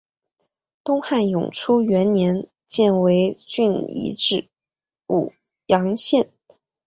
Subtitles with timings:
[0.83, 4.49] 东汉永初元年犍为郡移治
[5.07, 5.31] 武
[5.67, 6.31] 阳县。